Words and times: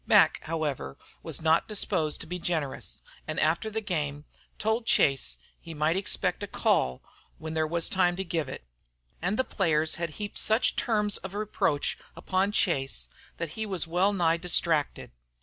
Mac, 0.07 0.39
however, 0.45 0.97
was 1.21 1.43
not 1.43 1.67
disposed 1.67 2.21
to 2.21 2.25
be 2.25 2.39
generous, 2.39 3.03
and 3.27 3.39
after 3.39 3.69
the 3.69 3.81
game, 3.81 4.25
told 4.57 4.87
Chase 4.87 5.37
he 5.59 5.75
might 5.75 5.95
expect 5.95 6.41
a 6.41 6.47
"call" 6.47 7.03
when 7.37 7.53
there 7.53 7.67
was 7.67 7.87
time 7.87 8.15
to 8.15 8.23
give 8.23 8.49
it. 8.49 8.63
And 9.21 9.37
the 9.37 9.43
players 9.43 9.95
had 10.01 10.09
heaped 10.17 10.39
such 10.39 10.75
terms 10.75 11.17
of 11.17 11.35
reproach 11.35 11.99
upon 12.15 12.51
Chase 12.51 13.09
that 13.37 13.49
he 13.49 13.67
was 13.67 13.85
well 13.85 14.11
nigh 14.11 14.37
distracted. 14.37 15.11